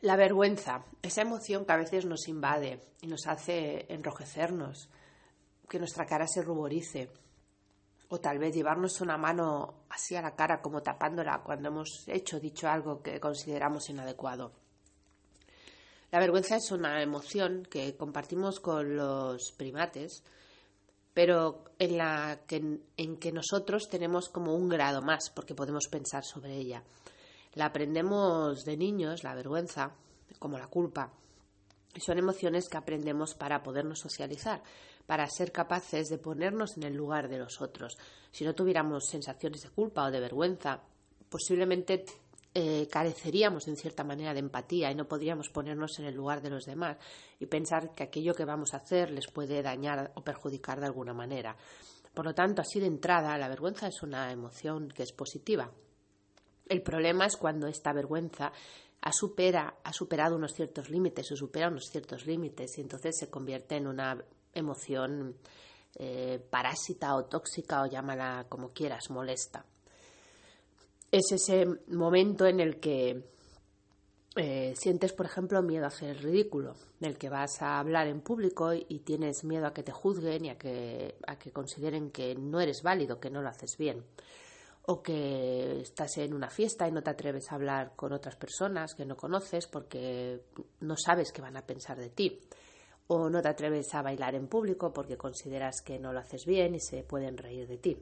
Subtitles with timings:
[0.00, 4.88] La vergüenza, esa emoción que a veces nos invade y nos hace enrojecernos,
[5.68, 7.10] que nuestra cara se ruborice,
[8.08, 12.38] o tal vez llevarnos una mano así a la cara como tapándola cuando hemos hecho
[12.38, 14.52] dicho algo que consideramos inadecuado.
[16.10, 20.22] La vergüenza es una emoción que compartimos con los primates,
[21.12, 26.24] pero en la que, en que nosotros tenemos como un grado más porque podemos pensar
[26.24, 26.82] sobre ella.
[27.54, 29.92] La aprendemos de niños, la vergüenza,
[30.38, 31.12] como la culpa.
[31.96, 34.62] Son emociones que aprendemos para podernos socializar,
[35.06, 37.96] para ser capaces de ponernos en el lugar de los otros.
[38.30, 40.80] Si no tuviéramos sensaciones de culpa o de vergüenza,
[41.28, 42.04] posiblemente
[42.54, 46.50] eh, careceríamos en cierta manera de empatía y no podríamos ponernos en el lugar de
[46.50, 46.96] los demás
[47.38, 51.14] y pensar que aquello que vamos a hacer les puede dañar o perjudicar de alguna
[51.14, 51.56] manera.
[52.12, 55.70] Por lo tanto, así de entrada, la vergüenza es una emoción que es positiva,
[56.68, 58.52] el problema es cuando esta vergüenza
[59.00, 63.30] ha, supera, ha superado unos ciertos límites o supera unos ciertos límites y entonces se
[63.30, 64.22] convierte en una
[64.54, 65.36] emoción
[65.96, 69.64] eh, parásita o tóxica o llámala como quieras, molesta.
[71.10, 73.24] Es ese momento en el que
[74.36, 78.08] eh, sientes, por ejemplo, miedo a hacer el ridículo, en el que vas a hablar
[78.08, 82.10] en público y, tienes miedo a que te juzguen y a que, a que consideren
[82.10, 84.04] que no eres válido, que no lo haces bien
[84.90, 88.94] o que estás en una fiesta y no te atreves a hablar con otras personas
[88.94, 90.46] que no conoces porque
[90.80, 92.40] no sabes qué van a pensar de ti,
[93.06, 96.74] o no te atreves a bailar en público porque consideras que no lo haces bien
[96.74, 97.98] y se pueden reír de ti.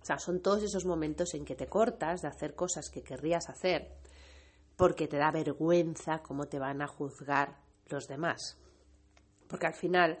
[0.00, 3.50] O sea, son todos esos momentos en que te cortas de hacer cosas que querrías
[3.50, 3.98] hacer
[4.74, 7.58] porque te da vergüenza cómo te van a juzgar
[7.90, 8.56] los demás.
[9.48, 10.18] Porque al final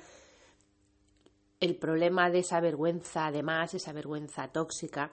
[1.58, 5.10] el problema de esa vergüenza, además, esa vergüenza tóxica,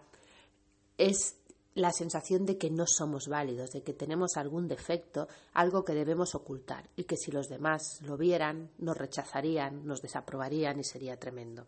[0.97, 1.37] es
[1.75, 6.35] la sensación de que no somos válidos, de que tenemos algún defecto, algo que debemos
[6.35, 11.65] ocultar y que si los demás lo vieran, nos rechazarían, nos desaprobarían y sería tremendo.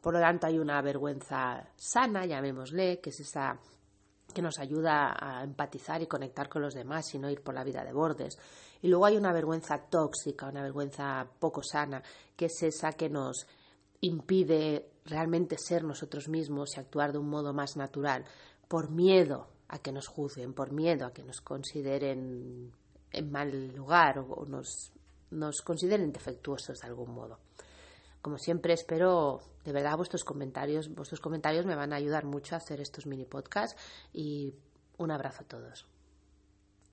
[0.00, 3.58] Por lo tanto, hay una vergüenza sana, llamémosle, que es esa
[4.32, 7.64] que nos ayuda a empatizar y conectar con los demás y no ir por la
[7.64, 8.38] vida de bordes.
[8.82, 12.02] Y luego hay una vergüenza tóxica, una vergüenza poco sana,
[12.36, 13.46] que es esa que nos
[14.00, 18.24] impide realmente ser nosotros mismos y actuar de un modo más natural,
[18.68, 22.72] por miedo a que nos juzguen, por miedo a que nos consideren
[23.12, 24.92] en mal lugar o nos,
[25.30, 27.38] nos consideren defectuosos de algún modo.
[28.22, 32.58] Como siempre espero de verdad vuestros comentarios, vuestros comentarios me van a ayudar mucho a
[32.58, 33.80] hacer estos mini podcasts
[34.12, 34.54] y
[34.98, 35.86] un abrazo a todos.